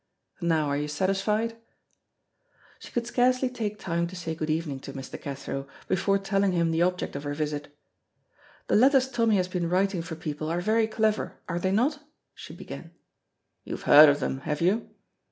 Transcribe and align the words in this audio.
Now, 0.41 0.65
are 0.67 0.77
you 0.77 0.87
satisfied? 0.87 1.57
She 2.79 2.91
could 2.91 3.05
scarcely 3.05 3.51
take 3.51 3.77
time 3.77 4.07
to 4.07 4.15
say 4.15 4.33
good 4.33 4.49
evening 4.49 4.79
to 4.79 4.93
Mr. 4.93 5.21
Cathro 5.21 5.67
before 5.87 6.17
telling 6.17 6.53
him 6.53 6.71
the 6.71 6.81
object 6.81 7.15
of 7.15 7.21
her 7.21 7.35
visit. 7.35 7.77
"The 8.65 8.75
letters 8.77 9.07
Tommy 9.07 9.35
has 9.35 9.47
been 9.47 9.69
writing 9.69 10.01
for 10.01 10.15
people 10.15 10.49
are 10.49 10.59
very 10.59 10.87
clever, 10.87 11.37
are 11.47 11.59
they 11.59 11.71
not?" 11.71 11.99
she 12.33 12.55
began. 12.55 12.95
"You've 13.63 13.83
heard 13.83 14.09
of 14.09 14.19
them, 14.19 14.39
have 14.39 14.59
you?" 14.59 14.89